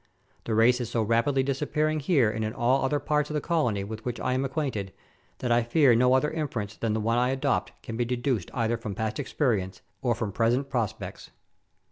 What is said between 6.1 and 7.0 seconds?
other inference than the